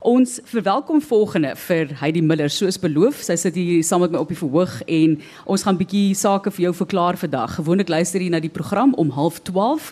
[0.00, 3.18] Ons verwelkom volgende vir Heidi Miller soos beloof.
[3.20, 6.62] Sy sit hier saam met my op die verhoog en ons gaan bietjie sake vir
[6.64, 7.58] jou verklaar vandag.
[7.58, 9.90] Gewoonlik luister jy na die program om 12:30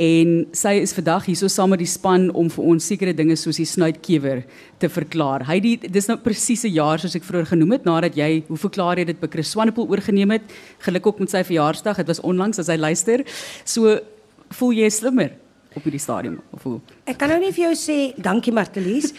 [0.00, 3.36] en sy is vandag hier so saam met die span om vir ons sekere dinge
[3.36, 4.46] soos die snuitkewer
[4.80, 5.44] te verklaar.
[5.44, 8.96] Heidi, dis nou presies 'n jaar soos ek vroeër genoem het nadat jy hoe verklaar
[8.96, 10.42] jy dit by Chris Swanepoel oorgeneem het.
[10.78, 11.98] Geluk ook met sy verjaarsdag.
[11.98, 13.24] Dit was onlangs as hy luister.
[13.66, 14.00] So
[14.48, 15.39] voel jy slimmer?
[15.76, 16.78] Op hierdie stadium hoe?
[17.08, 19.12] Ek kan nou nie vir jou sê dankie Martelies.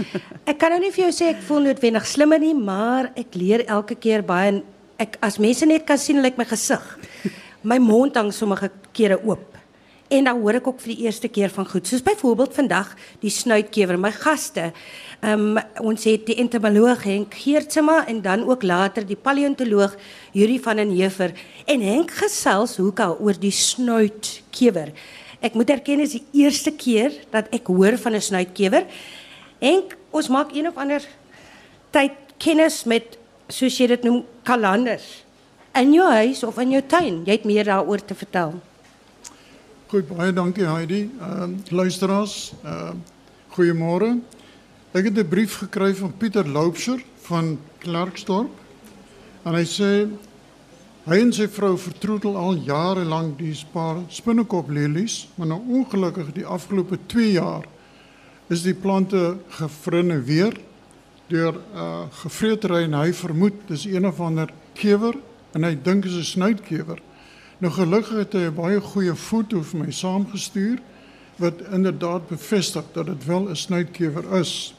[0.50, 3.66] Ek kan nou nie vir jou sê ek voel noodwendig slimmer nie, maar ek leer
[3.68, 4.62] elke keer baie en
[5.02, 6.84] ek as mense net kan sien lyk like my gesig.
[7.64, 9.48] My mond hang sommige kere oop.
[10.12, 11.88] En dan hoor ek ook vir die eerste keer van goed.
[11.88, 12.90] Soos byvoorbeeld vandag
[13.22, 14.72] die snuitkewer, my gaste.
[15.22, 19.96] Ehm um, ons het die entomoloog Henk Geertsema en dan ook later die paleontoloog
[20.34, 21.32] Yuri van den Heever
[21.66, 24.92] en Henk gesels hoe ka oor die snuitkewer.
[25.42, 28.86] Ek moet erken is die eerste keer dat ek hoor van 'n snuitkewer.
[29.60, 31.02] En ons maak een of ander
[31.90, 35.24] tyd kennis met soos jy dit noem kalenders
[35.74, 37.24] in jou huis of in jou tuin.
[37.26, 38.62] Jy het meer daaroor te vertel.
[39.88, 41.10] Goed, baie dankie Heidi.
[41.20, 42.94] Ehm uh, luisteraars, ehm uh,
[43.52, 44.20] goeiemôre.
[44.94, 48.52] Ek het 'n brief gekry van Pieter Loubser van Klerksdorp.
[49.44, 50.08] En hy sê
[51.02, 56.28] Hy en sy vrou vertroetel al jare lank die paar spinnekop lelies, maar nou ongelukkig
[56.36, 57.66] die afgelope 2 jaar
[58.54, 60.54] is die plante gefrinne weer
[61.32, 65.18] deur 'n uh, gevreetery en hy vermoed dis een of ander kewer
[65.58, 67.02] en hy dink is 'n snuitkewer.
[67.58, 70.78] Nou gelukkig het hy 'n baie goeie foto vir my saamgestuur
[71.38, 74.76] wat inderdaad bevestig dat dit wel 'n snuitkewer is.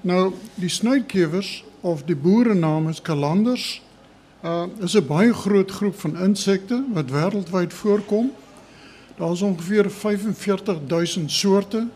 [0.00, 3.82] Nou die snuitkewers of die boere naam is kalanders
[4.46, 8.32] Uh is 'n baie groot groep van insekte wat wêreldwyd voorkom.
[9.16, 11.86] Daar is ongeveer 45000 soorte.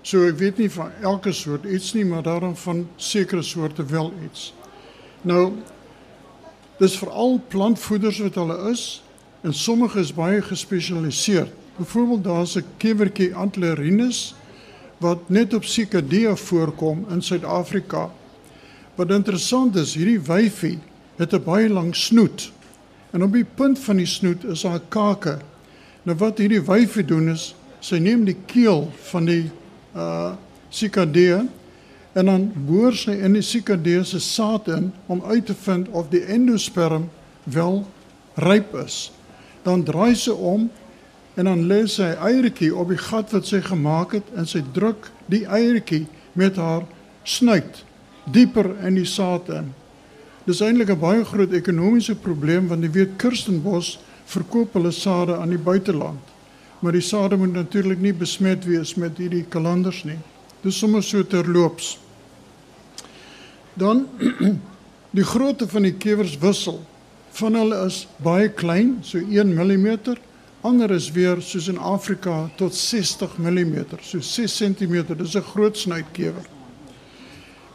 [0.00, 4.12] So ek weet nie van elke soort iets nie, maar daarom van sekere soorte wel
[4.24, 4.54] iets.
[5.20, 5.52] Nou
[6.78, 9.02] dis veral plantvoeders wat hulle is
[9.40, 11.48] en sommige is baie gespesialiseer.
[11.76, 14.34] Byvoorbeeld daar's 'n kewertjie Antlerinus
[14.98, 18.10] wat net op Sikadea voorkom in Suid-Afrika.
[18.94, 20.78] Wat interessant is, hierdie wyfie
[21.16, 22.52] het 'n baie lang snoet.
[23.10, 25.38] En op die punt van die snoet is haar kake.
[26.02, 29.50] Nou wat hierdie wyfie doen is, sy neem die keel van die
[29.96, 30.32] uh
[30.74, 31.46] sikadee
[32.12, 36.08] en dan boor sy in die sikadee se saad in om uit te vind of
[36.10, 37.08] die endosperm
[37.44, 37.86] wel
[38.34, 39.12] ryp is.
[39.62, 40.70] Dan draai sy om
[41.34, 45.10] en dan lê sy eiertjie op die gat wat sy gemaak het en sy druk
[45.30, 46.04] die eiertjie
[46.38, 46.86] met haar
[47.22, 47.82] snuit
[48.30, 49.72] dieper in die saad in.
[50.44, 55.48] Dis eintlik 'n baie groot ekonomiese probleem want jy weet Kirstenbos verkoop hulle sade aan
[55.48, 56.20] die buiteland.
[56.80, 60.18] Maar die sade moet natuurlik nie besmet wees met hierdie kalenders nie.
[60.62, 61.98] Dis sommer so terloops.
[63.74, 64.06] Dan
[65.18, 66.82] die grootte van die kewers wissel.
[67.30, 70.16] Van hulle is baie klein, so 1 mm.
[70.64, 75.16] Ander is weer soos in Afrika tot 60 mm, so 6 cm.
[75.16, 76.44] Dis 'n groot snuitkewer.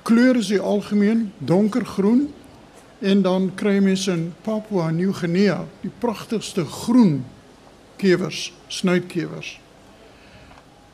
[0.03, 2.29] Kleur is die algemeen donkergroen
[2.99, 7.25] En dan kry mense in Papua Nieu-Guinea die pragtigste groen
[7.95, 9.59] kewers, snuitkewers.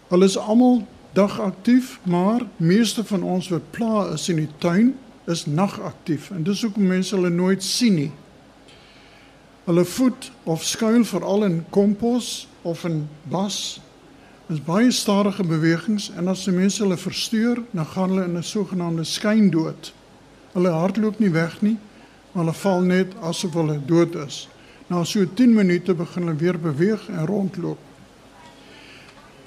[0.08, 0.84] Hulle is almal
[1.18, 4.92] dagaktief, maar meeste van ons wat pla is in die tuin
[5.26, 8.12] is nagaktief en dis hoekom mense hulle nooit sien nie.
[9.66, 13.80] Hulle voed of skuil veral in kompos of in bas.
[14.46, 18.38] Dit is baie stadige bewegings en as die mense hulle versteur, dan gaan hulle in
[18.38, 19.94] 'n sogenaamde skyndood.
[20.54, 21.78] Hulle hardloop nie weg nie
[22.36, 24.42] maar hulle val net asof hulle dood is.
[24.92, 27.80] Na so 10 minute begin hulle weer beweeg en rondloop.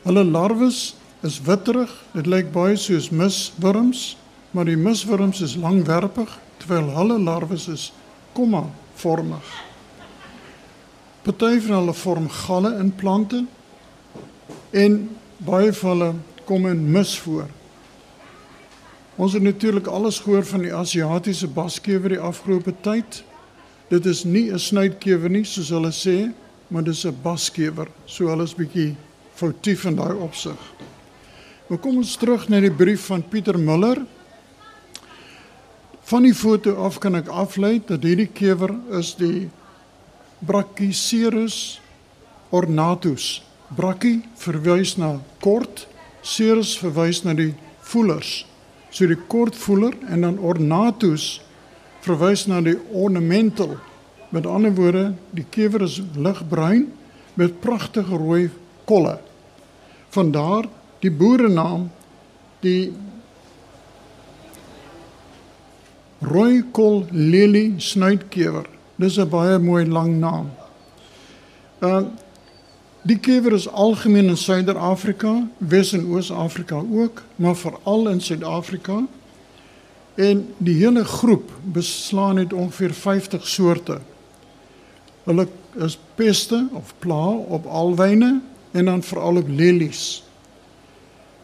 [0.03, 4.17] Hulle larwes is witterig, dit lyk baie soos miswurms,
[4.57, 6.33] maar die miswurms is langwerpig
[6.63, 7.91] terwyl hulle larwes is
[8.33, 8.65] komma
[8.97, 9.53] vormig.
[11.29, 13.45] Party van hulle vorm galle in plante
[14.73, 14.99] en
[15.45, 16.13] baie van hulle
[16.49, 17.53] kom in mis voor.
[19.19, 23.25] Ons het natuurlik alles gehoor van die Asiatiese baskewer die afgelope tyd.
[23.91, 26.33] Dit is nie 'n snuitkewer nie soos hulle sê,
[26.69, 27.89] maar dis 'n baskewer.
[28.07, 28.95] So hulle is bietjie
[29.35, 30.59] foutief in daai opsig.
[31.67, 34.07] Maar kom ons terug na die brief van Pieter Muller.
[36.03, 39.51] Van die foto af kan ek aflei dat hierdie kewer is die
[40.39, 41.81] Brachycerus
[42.51, 43.43] ornatus.
[43.77, 45.89] Brachy verwys na kort,
[46.23, 48.47] cerus verwys na die voelers
[48.91, 51.41] so die kortvoeler en dan ornatus
[52.07, 53.77] verwys na die ornamental.
[54.31, 56.89] Met ander woorde, die kewer is ligbruin
[57.39, 58.49] met pragtige rooi
[58.89, 59.19] kolle.
[60.15, 60.69] Vandaar
[61.03, 61.89] die boerenaam
[62.65, 62.93] die
[66.25, 68.67] rooikol lelie snuitkewer.
[68.97, 70.51] Dis 'n baie mooi lang naam.
[71.81, 72.03] Uh
[73.09, 79.07] die kewer is algemeen in Suider-Afrika, Wes- en Oos-Afrika ook, maar veral in Suid-Afrika.
[80.15, 83.99] En die hele groep beslaan uit ongeveer 50 soorte.
[85.25, 88.41] Hulle is peste of pla op alwyne
[88.71, 90.25] en dan veral op lelies.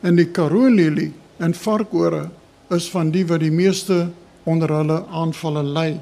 [0.01, 2.29] En die Karoo lelie en varkore
[2.69, 4.11] is van die wat die meeste
[4.43, 6.01] onder hulle aanvalle ly.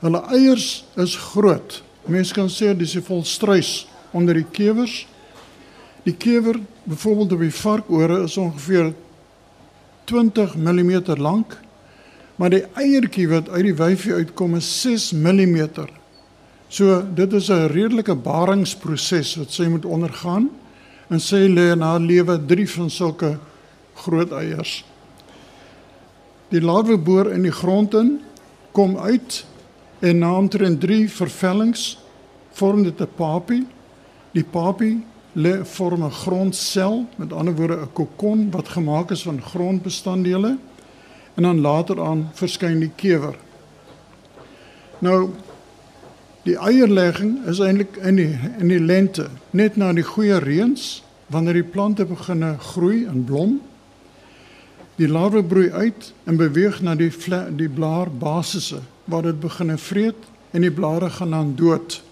[0.00, 1.82] Hulle eiers is groot.
[2.04, 5.06] Mense kan sê dis vol struis onder die kewers.
[6.02, 8.92] Die kewer, byvoorbeeld op die varkore is ongeveer
[10.04, 11.58] 20 mm lank,
[12.36, 15.68] maar die eiertjie wat uit die wyfie uitkom is 6 mm.
[16.68, 20.50] So dit is 'n redelike baringsproses wat sy moet ondergaan
[21.08, 23.38] en sy lê na lewe 3 van sulke
[23.94, 24.84] groot eiers.
[26.48, 28.20] Die larwe boor in die grond in,
[28.72, 29.44] kom uit
[30.00, 31.98] en na omtrent 3 vervellings
[32.52, 33.66] vorm dit 'n papie.
[34.32, 35.02] Die papie
[35.32, 40.58] lê vorm 'n grondsel, met ander woorde 'n kokon wat gemaak is van grondbestanddele
[41.34, 43.36] en dan later aan verskyn die kewer.
[44.98, 45.30] Nou
[46.42, 51.52] die eierlegging is eintlik in die in die lente, net na die goeie reëns, wanneer
[51.52, 53.60] die plante begin groei en blom.
[54.96, 57.12] Die larwe broei uit en beweeg na die
[57.56, 62.02] die blaarbasisse waar dit begin vreet en die blare gaan dan dood.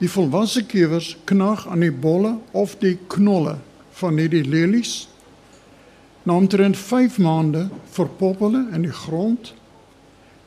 [0.00, 3.58] Die volwasse kewers knag aan die bolle of die knolle
[4.00, 5.10] van hierdie lelies.
[6.24, 9.52] Na omtrent 5 maande verpop hulle in die grond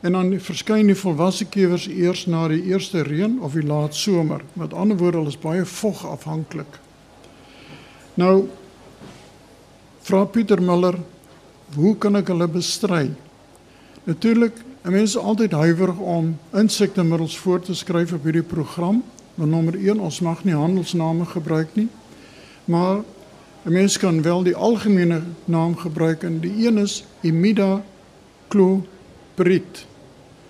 [0.03, 4.41] en dan verskyn die volwasse kewers eers na die eerste reën of die laat somer.
[4.59, 6.79] Met ander woorde, hulle is baie vog afhanklik.
[8.19, 8.49] Nou
[10.03, 10.97] vra Pieter Miller,
[11.77, 13.05] hoe kan ek hulle bestry?
[14.03, 18.99] Natuurlik, mense is altyd huiwerig om insektemiddels voor te skryf op hierdie program.
[19.35, 21.87] Maar nommer 1, ons mag nie handelsname gebruik nie.
[22.65, 22.97] Maar
[23.63, 29.85] 'n mens kan wel die algemene naam gebruik en die een is Imidacloprid.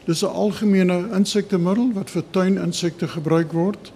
[0.05, 3.91] Dis 'n algemene insektemiddel wat vir tuininsekte gebruik word.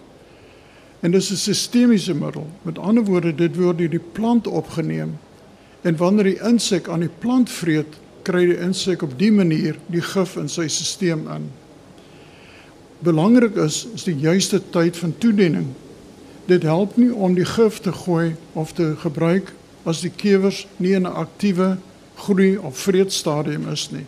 [1.00, 2.48] En dis 'n sistemiese middel.
[2.62, 5.18] Met ander woorde, dit word deur die plant opgeneem.
[5.82, 10.02] En wanneer die insek aan die plant vreet, kry die insek op dië manier die
[10.02, 11.52] gif in sy stelsel in
[13.00, 15.68] belangrik is is die juiste tyd van toediening.
[16.46, 19.54] Dit help nie om die gif te gooi of te gebruik
[19.84, 21.78] as die kewers nie in 'n aktiewe
[22.16, 24.06] groei of vreedstadium is nie.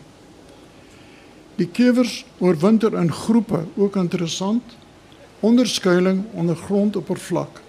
[1.56, 4.62] Die kewers oorwinter in groepe, ook interessant,
[5.40, 7.60] onderskuiling onder grondoppervlak.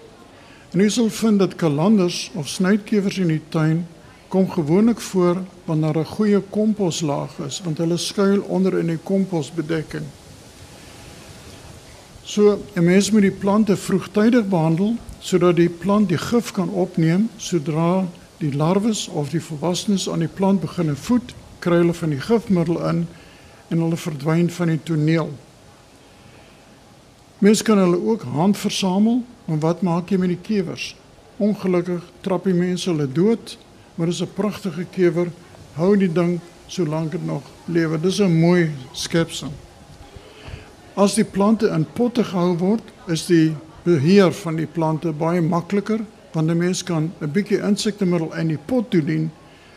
[0.72, 3.86] En jy sal vind dat kalanders of snytkewers in die tuin
[4.28, 10.04] kom gewoonlik voor wanneer 'n goeie komposlaag is, want hulle skuil onder in die komposbedekking.
[12.32, 17.28] So 'n mens moet die plante vroegtydig behandel sodat die plant die gif kan opneem
[17.36, 18.06] sodra
[18.38, 22.78] die larwes of die volwassenes aan die plant begin voed, kry hulle van die gifmiddel
[22.88, 23.02] in
[23.68, 25.28] en hulle verdwyn van die toneel.
[27.38, 30.96] Mens kan hulle ook handversamel, maar wat maak jy met die kewers?
[31.36, 33.58] Ongelukkig trap die mense hulle dood,
[33.94, 35.28] maar dis 'n pragtige kewer.
[35.74, 38.00] Hou die ding solank dit nog lewe.
[38.00, 39.52] Dis 'n mooi skepsel.
[40.94, 43.54] As die plante in potte gehou word, is die
[43.86, 48.58] beheer van die plante baie makliker want 'n mens kan 'n bietjie insektemiddel in die
[48.58, 49.30] pot toedien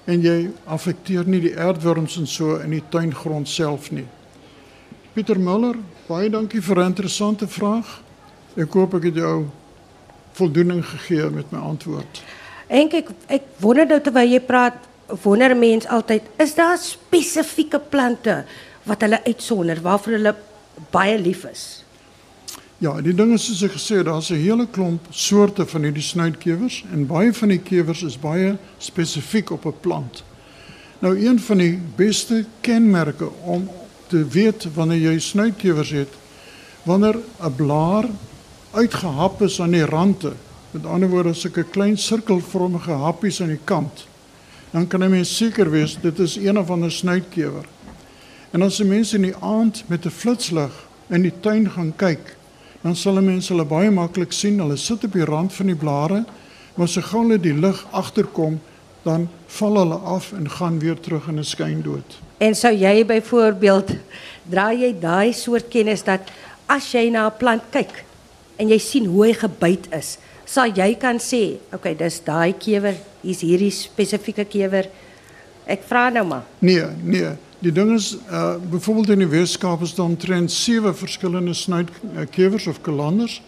[0.05, 4.05] en jy affekteer nie die aardwurms en so in die tuingrond self nie.
[5.13, 5.75] Pieter Muller,
[6.07, 8.01] baie dankie vir 'n interessante vraag.
[8.57, 9.45] Ek hoop ek het jou
[10.33, 12.23] voldoening gegee met my antwoord.
[12.67, 14.77] En ek ek wonder nou terwyl jy praat,
[15.23, 18.45] wonder mense altyd, is daar spesifieke plante
[18.83, 20.35] wat hulle uitsonder waarvoor hulle
[20.91, 21.85] baie lief is.
[22.77, 26.03] Ja, die ding is soos ek gesê het, daar's 'n hele klomp soorte van hierdie
[26.03, 30.23] snuitkewers en baie van die kewers is baie spesifiek op 'n plant.
[30.99, 33.69] Nou een van die beste kenmerke om
[34.07, 36.09] te weet wanneer jy snuitkewers het,
[36.83, 38.05] wanneer 'n blaar
[38.71, 40.33] uitgehap is aan die rande,
[40.71, 44.07] met ander woorde sulke klein sirkelvormige happies aan die kant,
[44.71, 47.65] dan kan 'n mens seker wees dit is een of ander snuitkewer.
[48.55, 50.71] En as die mense in die aand met 'n flitslig
[51.11, 52.37] in die tuin gaan kyk,
[52.81, 54.59] dan sal mense hulle baie maklik sien.
[54.59, 56.23] Hulle sit op die rand van die blare,
[56.75, 58.61] maar so gou hulle die lig agterkom,
[59.03, 62.19] dan val hulle af en gaan weer terug in 'n skyndood.
[62.37, 63.91] En sou jy byvoorbeeld
[64.43, 66.21] dra jy daai soort kennis dat
[66.65, 68.03] as jy na 'n plant kyk
[68.55, 72.53] en jy sien hoe hy gebyt is, sal jy kan sê, "Oké, okay, dis daai
[72.53, 74.85] kewer, hier's hierdie spesifieke kewer."
[75.65, 76.43] Ek vra nou maar.
[76.59, 77.29] Nee, nee.
[77.65, 82.81] Die ding is uh byvoorbeeld in die Weskaap is daar omtrent sewe verskillende snuitkewers of
[82.81, 83.39] kalanders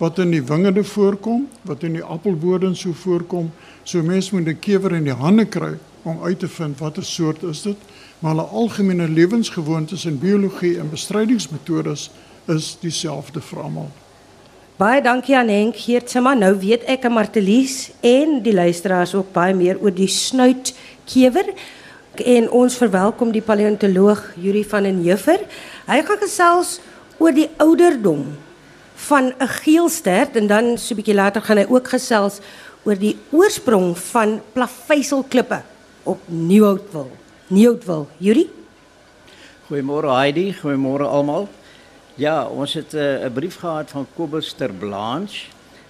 [0.00, 3.50] wat in die wingerde voorkom, wat in die appelbodem so voorkom.
[3.82, 7.42] So mense moet 'n kewer in die hande kry om uit te vind watter soort
[7.42, 7.76] is dit.
[8.18, 12.10] Maar hulle algemene lewensgewoontes en biologie en bestrydingsmetodes
[12.46, 13.90] is dieselfde vir almal.
[14.76, 16.34] Baie dankie aan Henk Geertsma.
[16.34, 21.44] Nou weet ek en Martelies en die luisteraars ook baie meer oor die snuitkewer.
[22.20, 25.40] En ons verwelkom die paleontoloog Yuri van den Heever.
[25.86, 26.80] Hy gaan gesels
[27.18, 28.24] oor die ouderdom
[29.06, 32.40] van 'n geelstert en dan so 'n bietjie later gaan hy ook gesels
[32.84, 35.62] oor die oorsprong van plaveisselklippe
[36.02, 37.10] op Nieuwoudtville.
[37.46, 38.06] Nieuwoudtville.
[38.18, 38.50] Yuri?
[39.68, 41.48] Goeiemôre Heidi, goeiemôre almal.
[42.14, 45.46] Ja, ons het eh, 'n uh, brief gehad van Kobus ter Blanche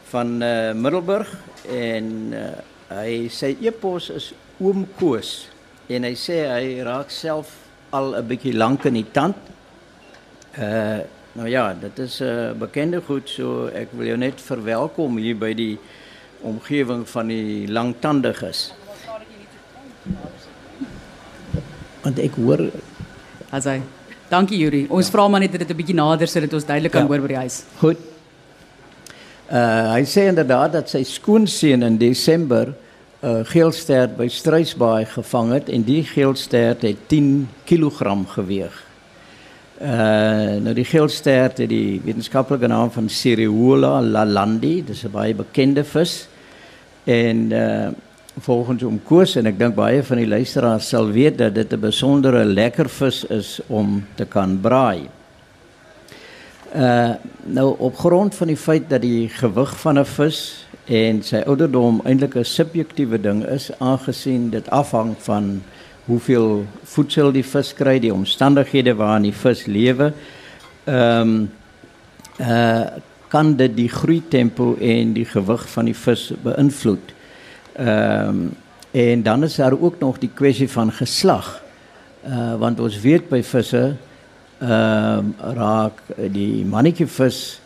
[0.08, 2.40] van uh, Middelburg en uh,
[2.88, 5.48] hy sê e-pos is oom Koos
[5.88, 7.52] en hy sê hy raak self
[7.90, 9.36] al 'n bietjie lank in die tand.
[10.58, 11.00] Uh
[11.36, 15.36] nou ja, dit is 'n uh, bekende goed so ek wil jou net verwelkom hier
[15.36, 15.78] by die
[16.42, 18.72] omgewing van die langtandiges.
[22.02, 22.70] Want ek hoor
[23.50, 23.82] as hy
[24.28, 24.86] Dankie Yuri.
[24.90, 25.12] Ons ja.
[25.12, 27.08] vra maar net dat dit 'n bietjie nader sodat ons duidelik kan ja.
[27.08, 27.62] hoor by die huis.
[27.78, 27.98] Goed.
[29.50, 32.74] Uh hy sê inderdaad dat sy skoonseun in Desember
[33.22, 38.82] uh, geelstert by Struisbaai gevang het en die geelstert het 10 kg geweeg.
[39.76, 45.84] Uh nou die geelstert het die wetenskaplike naam van Cereola lalandi, dis 'n baie bekende
[45.84, 46.28] vis.
[47.04, 47.88] En uh
[48.38, 51.80] volgens om koos en ek dink baie van die luisteraars sal weet dat dit 'n
[51.80, 55.08] besondere lekker vis is om te kan braai.
[56.74, 61.42] Uh nou op grond van die feit dat die gewig van 'n vis en sy
[61.46, 65.62] ouderdom eintlik 'n subjektiewe ding is aangesien dit afhang van
[66.06, 70.12] hoeveel voedsel die vis kry, die omstandighede waarin die vis lewe.
[70.84, 71.50] Ehm um,
[72.40, 72.86] uh
[73.28, 77.12] kan dit die groei tempo en die gewig van die vis beïnvloed.
[77.72, 78.54] Ehm um,
[78.96, 81.62] en dan is daar ook nog die kwessie van geslag.
[82.28, 83.96] Uh want ons weet by visse
[84.58, 86.00] ehm um, raak
[86.32, 87.60] die mannetjie vis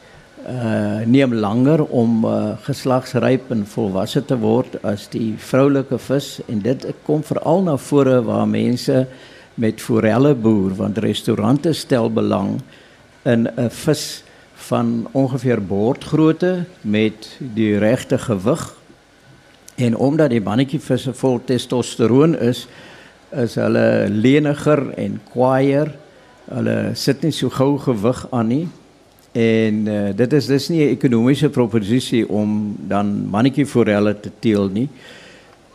[0.47, 6.63] uh neem langer om uh, geslagsryp en volwasse te word as die vroulike vis en
[6.65, 9.07] dit kom veral na vore waar mense
[9.55, 12.61] met forelle boer want restaurante stel belang
[13.25, 14.23] in 'n vis
[14.55, 18.81] van ongeveer bordgrootte met die regte gewig
[19.81, 22.67] En omdat die mannetjievisse vol testosteroon is,
[23.33, 25.95] is hulle leniger en kwaaier.
[26.51, 28.67] Hulle sit nie so gou gewig aan nie.
[29.33, 34.89] En uh, dit is dis nie 'n ekonomiese proposisie om dan mannetjieforelle te teel nie.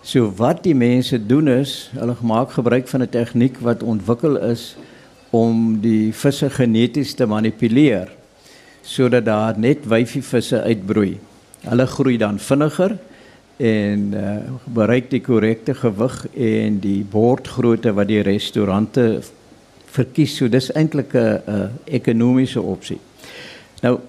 [0.01, 4.75] So wat die mense doen is, hulle maak gebruik van 'n tegniek wat ontwikkel is
[5.29, 8.11] om die visse geneties te manipuleer
[8.81, 11.17] sodat daar net wyfievisse uitbroei.
[11.61, 12.97] Hulle groei dan vinniger
[13.57, 19.21] en uh, bereik die korrekte gewig en die bordgrootte wat die restaurante
[19.85, 20.35] verkies.
[20.35, 22.99] So dis eintlik 'n ekonomiese opsie.
[23.85, 23.99] Nou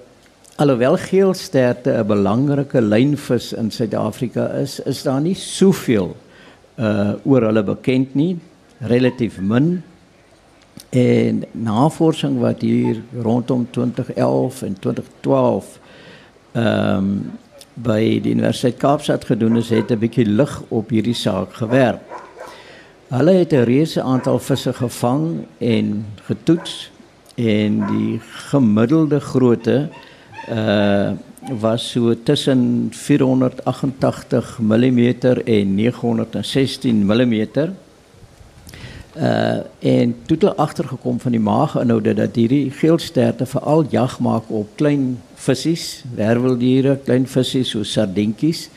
[0.57, 6.17] alhoewel geelsterte 'n belangrike lynvis in Suid-Afrika is, is daar nie soveel
[6.77, 8.39] uh oor hulle bekend nie,
[8.79, 9.83] relatief min.
[10.91, 15.79] En navorsing wat hier rondom 2011 en 2012
[16.53, 17.31] ehm um,
[17.75, 22.01] by die Universiteit Kaapstad gedoen is, het 'n bietjie lig op hierdie saak gewerp.
[23.09, 26.91] Hulle het 'n reuse aantal visse gevang en getoets
[27.37, 29.89] en die gemiddelde grootte
[30.51, 31.13] uh
[31.61, 34.99] was so tussen 488 mm
[35.45, 37.47] en 916 mm.
[39.17, 44.69] Uh en toe het agtergekom van die maaginhoude dat hierdie geelsterte veral jag maak op
[44.75, 48.69] klein visse, werveldiere, klein visse so sardientjies.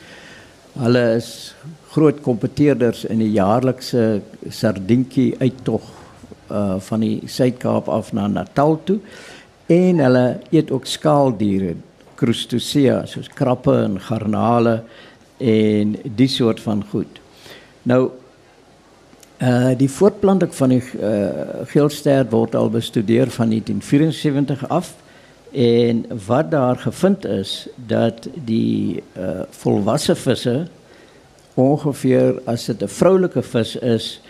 [0.78, 1.54] Hulle is
[1.90, 5.99] groot kompeteerders in die jaarlikse sardientjie uittog
[6.50, 8.98] uh van die Suid-Kaap af na Natal toe.
[9.66, 11.74] En hulle eet ook skaaldiere,
[12.14, 14.82] crustacea soos krappe en garnale
[15.38, 17.20] en die soort van goed.
[17.82, 18.10] Nou
[19.40, 24.90] Uh die voortplanting van die uh geelster word al bestudeer van 1974 af
[25.52, 30.66] en wat daar gevind is dat die uh volwasse visse
[31.54, 34.20] ongeveer as dit 'n vroulike vis is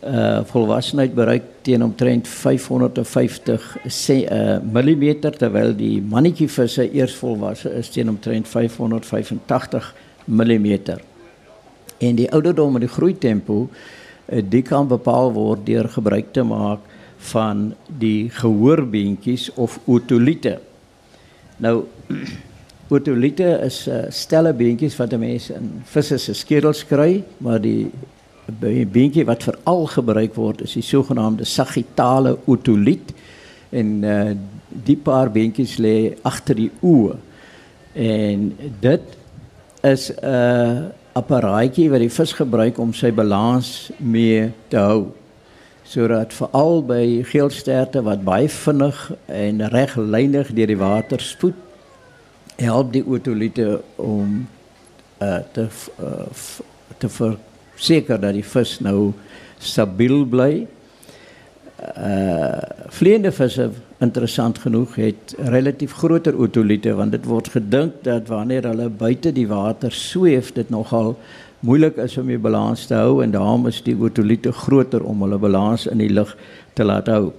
[0.00, 7.90] uh volwassenheid bereik teen omtrent 550 uh mm terwyl die mannetjie visse eers volwasse is
[7.90, 10.78] teen omtrent 585 mm.
[12.00, 13.68] En die ouderdom en die groei tempo
[14.30, 16.84] Uh, die kan bepaal word deur gebruik te maak
[17.30, 20.58] van die gehoorbeentjies of otoliete.
[21.60, 21.82] Nou
[22.94, 27.90] otoliete is uh, stelle beentjies wat 'n mens in visse se skedels kry, maar die
[28.46, 33.12] beentjie wat veral gebruik word is die sogenaamde sagittale otoliet
[33.70, 34.32] en uh,
[34.68, 37.16] die paar beentjies lê agter die oë.
[37.94, 39.16] En dit
[39.82, 45.10] is 'n uh, apparaatjie wat die vis gebruik om sy balans mee te hou
[45.90, 51.58] sodat veral by geelsterte wat baie vinnig en reglynig deur die water spoed
[52.60, 54.46] help die otoliete om
[55.18, 55.66] uh, te
[55.98, 56.28] uh,
[57.00, 57.08] te
[57.80, 59.12] verseker dat die vis nou
[59.60, 60.52] stabiel bly.
[61.96, 62.60] Uh
[62.90, 63.70] vleiende visse
[64.02, 69.46] interessant genoeg het relatief groter otoliete want dit word gedink dat wanneer hulle buite die
[69.48, 71.14] water sweef dit nogal
[71.64, 75.38] moeilik is om die balans te hou en daarom is die otoliete groter om hulle
[75.38, 76.34] balans in die lug
[76.74, 77.30] te laat hou.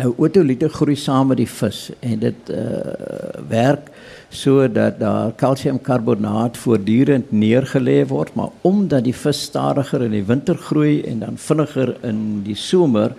[0.00, 3.90] Nou otoliete groei saam met die vis en dit uh werk
[4.32, 11.02] sodat daar kalsiumkarbonaat voortdurend neergelê word, maar omdat die vis stadiger in die winter groei
[11.04, 13.12] en dan vinniger in die somer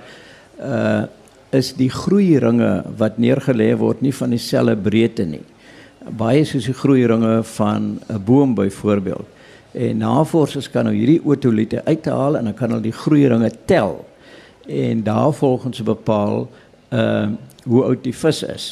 [0.60, 1.04] uh
[1.54, 5.44] is die groeiringe wat neergelê word nie van dieselfde breedte nie.
[6.18, 9.28] Baie soos die groeiringe van 'n boom byvoorbeeld.
[9.72, 14.06] En navorsers kan nou hierdie otoliete uithaal en dan kan hulle die groeiringe tel
[14.66, 16.48] en daarvolgens bepaal
[16.94, 17.28] uh
[17.64, 18.66] hoe oud die vis is.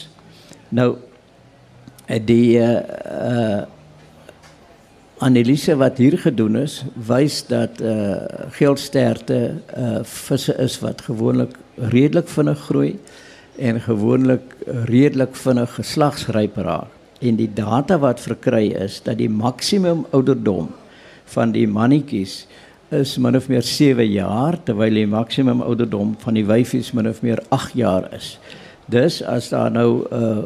[0.69, 0.97] Nou
[2.07, 3.63] eh, die uh
[5.21, 9.39] analise wat hier gedoen is, wys dat uh geelsterte
[9.77, 11.55] uh visse is wat gewoonlik
[11.93, 12.95] redelik vinnig groei
[13.57, 14.55] en gewoonlik
[14.89, 16.89] redelik vinnig geslagsryp raak.
[17.21, 20.71] En die data wat verkry is dat die maksimum ouderdom
[21.35, 22.45] van die mannetjies
[22.91, 27.21] is min of meer 7 jaar terwyl die maksimum ouderdom van die wyfies min of
[27.23, 28.33] meer 8 jaar is.
[28.91, 30.43] Dus as daar nou 'n uh,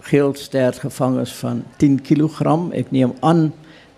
[0.00, 3.52] geelstert gevang is van 10 kg, ek neem aan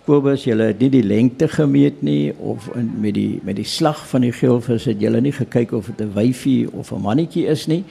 [0.06, 4.08] Kobus, julle het nie die lengte gemeet nie of in, met die met die slag
[4.08, 7.66] van die geelvis het julle nie gekyk of dit 'n wyfie of 'n mannetjie is
[7.66, 7.84] nie.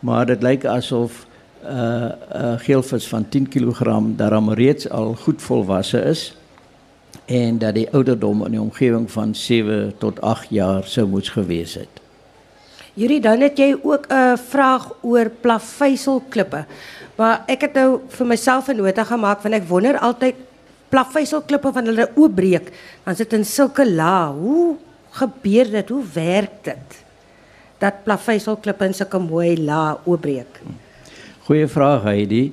[0.00, 1.26] Maar dit lyk asof
[1.64, 3.80] 'n uh, 'n uh, geelvis van 10 kg
[4.16, 6.34] daarom reeds al goed volwasse is
[7.26, 11.74] en dat die ouderdom in die omgewing van 7 tot 8 jaar sou moes gewees
[11.80, 12.02] het.
[12.94, 16.64] Yuri, dan het jy ook 'n vraag oor plaveisselklippe.
[17.16, 20.34] Maar ek het nou vir myself 'n nota gemaak want ek wonder altyd
[20.88, 22.72] plaveisselklippe van hulle oopbreek,
[23.04, 24.32] dan sit in sulke lae.
[24.32, 24.76] Hoe
[25.10, 25.88] gebeur dit?
[25.88, 27.04] Hoe werk dit?
[27.78, 30.60] Dat plaveisselklippe in sulke mooi lae oopbreek.
[31.44, 32.52] Goeie vraag, Heidi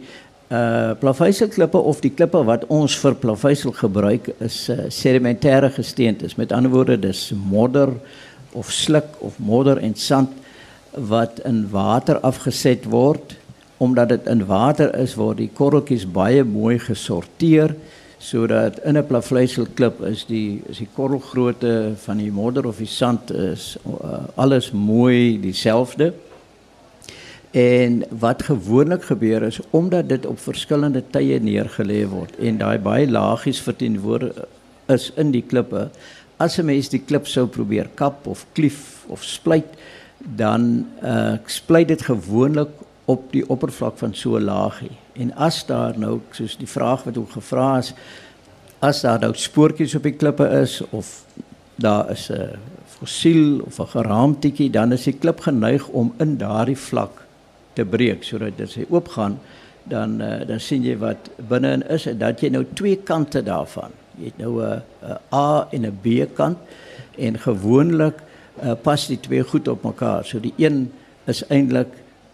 [0.52, 6.36] uh plaveisel klippe of die klippe wat ons vir plaveisel gebruik is uh, sedimentêre gesteentes.
[6.36, 7.94] Met ander woorde, dis modder
[8.52, 10.34] of sluk of modder en sand
[10.92, 13.38] wat in water afgeset word.
[13.78, 17.76] Omdat dit in water is, word die korreltjies baie mooi gesorteer
[18.22, 22.86] sodat in 'n plaveisel klip is die is die korrelgrootte van die modder of die
[22.86, 26.14] sand is uh, alles mooi dieselfde.
[27.52, 33.10] En wat gewoonlik gebeur is omdat dit op verskillende tye neergelê word en daai baie
[33.10, 34.38] laagies verteenwoordig
[34.88, 35.90] is in die klippe.
[36.38, 39.68] As 'n mens die klip sou probeer kap of klief of splyt,
[40.18, 42.70] dan uh splyt dit gewoonlik
[43.06, 44.98] op die oppervlak van so 'n laagie.
[45.14, 47.94] En as daar nou soos die vraag wat ook gevra is,
[48.80, 51.26] as daar nou spoortjies op die klippe is of
[51.76, 52.56] daar is 'n
[52.88, 57.21] fossiel of 'n geraamtetjie, dan is die klip geneig om in daardie vlak
[57.74, 59.40] te breek sodat dit sy oopgaan
[59.84, 63.94] dan uh, dan sien jy wat binne-in is en dat jy nou twee kante daarvan.
[64.20, 64.82] Jy het nou 'n
[65.34, 66.58] A en 'n B kant
[67.18, 68.22] en gewoonlik
[68.64, 70.26] uh, pas die twee goed op mekaar.
[70.26, 70.92] So die een
[71.26, 71.88] is eintlik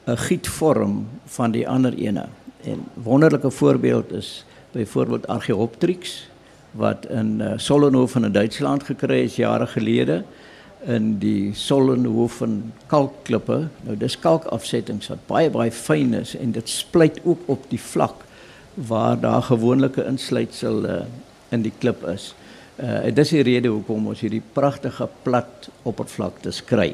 [0.07, 2.25] 'n gietvorm van die ander ene.
[2.63, 6.29] En wonderlike voorbeeld is byvoorbeeld Archaeopteryx
[6.71, 10.23] wat in uh, Sollenhofen in Duitsland gekry is jare gelede
[10.87, 13.67] in die Sollenhofen kalkklippe.
[13.85, 18.23] Nou dis kalkafsettings wat baie baie fyn is en dit splyt ook op die vlak
[18.87, 21.01] waar daar gewoonlike insluitsel uh,
[21.51, 22.31] in die klip is.
[22.77, 26.93] Uh en dis die rede hoekom ons hierdie pragtige plat oppervlakte skry.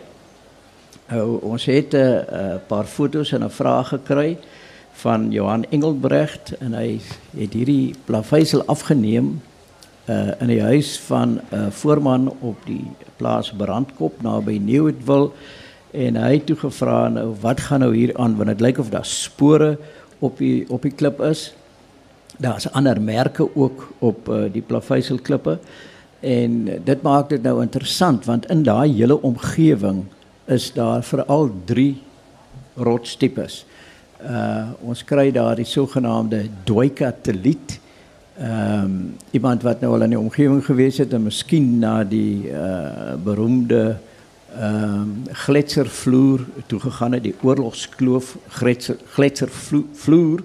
[1.11, 4.37] Nou ons het 'n uh, paar fotos en 'n vraag gekry
[4.93, 7.01] van Johan Engelbrecht en hy
[7.37, 9.41] het hierdie plaveisel afgeneem
[10.09, 15.33] uh, in die huis van 'n uh, voorman op die plaas Brandkop naby Nieuwitwil
[15.91, 18.89] en hy het toe gevra nou wat gaan nou hier aan want dit lyk of
[18.89, 19.77] daar spore
[20.19, 21.53] op die op die klip is.
[22.37, 25.59] Daar's ander merke ook op uh, die plaveisel klippe
[26.23, 30.05] En dit maak dit nou interessant want in daai hele omgewing
[30.47, 31.97] is daar veral 3
[32.79, 33.65] rotstipes.
[34.23, 37.75] Uh ons kry daar die sogenaamde Doikateliet.
[37.75, 37.82] Ehm
[38.39, 43.13] um, iemand wat nou al in die omgewing gewees het en miskien na die uh
[43.23, 43.97] beroemde
[44.53, 50.43] ehm um, gletservloer toe gegaan het, die oorlogskloof gletser gletservloer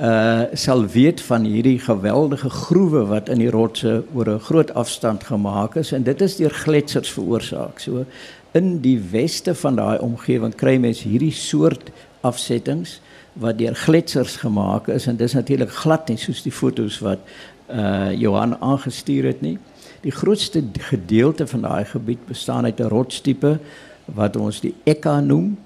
[0.00, 5.24] uh sal weet van hierdie geweldige groewe wat in die rotse oor 'n groot afstand
[5.24, 7.78] gemaak is en dit is deur gletsers veroorsaak.
[7.78, 8.04] So
[8.52, 13.00] in die weste van daai omgewing kry mens hierdie soort afsettings
[13.32, 17.24] wat deur gletsers gemaak is en dis natuurlik glad nie soos die fotos wat
[17.72, 19.58] uh Johan aangestuur het nie.
[20.02, 23.58] Die grootste gedeelte van daai gebied bestaan uit 'n rotstipe
[24.04, 25.56] wat ons die Ekka noem.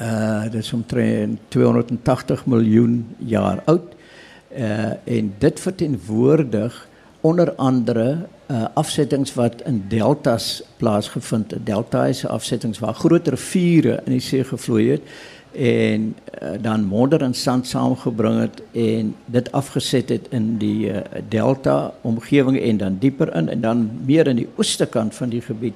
[0.00, 3.94] Uh dit is omtrent 280 miljoen jaar oud.
[4.56, 6.88] Uh en dit verteenwoordig
[7.20, 11.66] onder andere uh afsettings wat in deltas plaasgevind het.
[11.66, 15.02] Delta is afsettings waar groot riviere in die see gevloei het
[15.54, 21.00] en uh, dan modder en sand saamgebring het en dit afgeset het in die uh,
[21.28, 25.40] delta omgewing en dan dieper in en dan meer in die ooste kant van die
[25.40, 25.74] gebied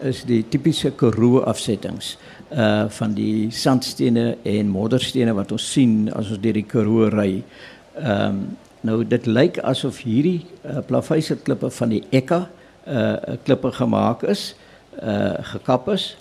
[0.00, 2.16] is die tipiese Karoo afsettings
[2.54, 7.42] uh van die sandstene en modderstene wat ons sien as ons deur die Karoo ry.
[7.98, 8.40] Ehm um,
[8.80, 12.44] nou dit lyk asof hierdie uh, plaveise klippe van die Ekka
[12.86, 14.54] uh klippe gemaak is,
[15.02, 16.14] uh gekap is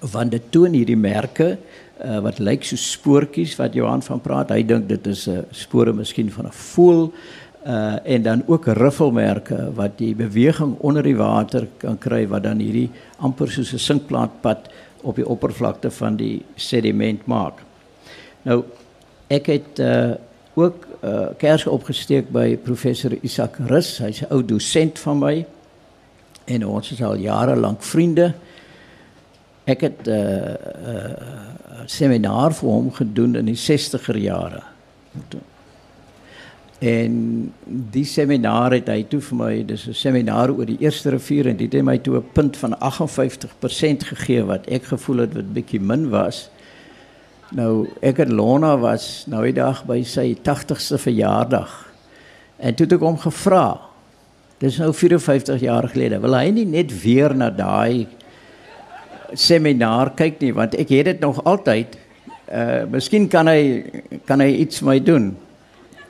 [0.00, 1.56] want dit toon hierdie merke
[1.96, 4.50] wat lyk so spoortjies wat Johan van praat.
[4.50, 7.12] Hy dink dit is 'n uh, spore miskien van 'n voël
[7.66, 12.58] uh en dan ook riffelmerke wat die beweging onder die water kan kry wat dan
[12.58, 14.68] hierdie amper soos 'n sinkplaatpad
[15.02, 17.62] op die oppervlakte van die sediment maak.
[18.42, 18.64] Nou
[19.26, 20.14] ek het uh
[20.54, 23.98] ook uh kers opgesteek by professor Isak Rus.
[23.98, 25.46] Hy's 'n ou dosent van my
[26.44, 28.34] en ons is al jare lank vriende.
[29.66, 30.54] Ek het 'n uh,
[30.86, 34.62] uh, seminar vir hom gedoen in die 60er jare.
[36.78, 41.48] En die seminar het hy toe vir my, dis 'n seminar oor die eerste rivier
[41.48, 45.52] en dit het my toe 'n punt van 58% gegee wat ek gevoel het wat
[45.52, 46.50] bietjie min was.
[47.50, 51.92] Nou ek het Lona was nou die dag by sy 80ste verjaardag.
[52.56, 53.80] En toe het ek hom gevra.
[54.58, 56.20] Dis nou 54 jaar gelede.
[56.20, 58.06] Wil hy nie net weer na daai
[59.34, 61.96] seminar kyk nie want ek het dit nog altyd
[62.46, 63.84] uh miskien kan hy
[64.24, 65.34] kan hy iets my doen.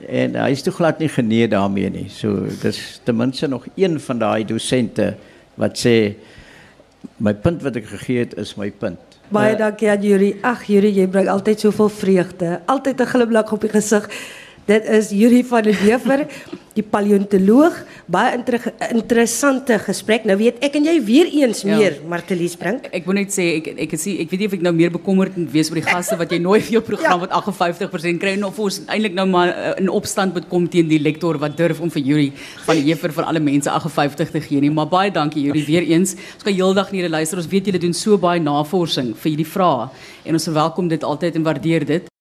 [0.08, 2.08] En hy is toe glad nie genee daarmee nie.
[2.12, 5.14] So dis ten minste nog een van daai dosente
[5.56, 6.14] wat sê
[7.18, 9.00] my punt wat ek gegee het is my punt.
[9.32, 10.34] Baie uh, dankie aan Yuri.
[10.46, 14.08] Ag Yuri, jy bring altyd soveel vreugde, altyd 'n glimlag op die gesig.
[14.66, 16.24] Dit is Yuri van der Wever,
[16.74, 17.76] die paleontoloog.
[18.10, 18.56] Baie inter
[18.90, 20.24] interessante gesprek.
[20.26, 21.76] Nou weet ek en jy weer eens ja.
[21.78, 22.80] meer Martelies bring.
[22.82, 24.90] Ek, ek wil net sê ek ek sê ek weet nie of ek nou meer
[24.96, 27.28] bekommerd moet wees oor die gaste wat jy nooi vir jou program ja.
[27.28, 30.98] wat 58% kry of ons eintlik nou maar uh, in opstand moet kom teen die
[30.98, 32.26] lektor wat durf om vir Yuri
[32.66, 34.72] van die Wever vir alle mense 58 te gee nie.
[34.74, 36.18] Maar baie dankie Yuri weer eens.
[36.34, 37.38] Ons kan heeldag nie luister.
[37.38, 39.86] Ons weet julle doen so baie navorsing vir hierdie vrae
[40.26, 42.12] en ons verwelkom dit altyd en waardeer dit.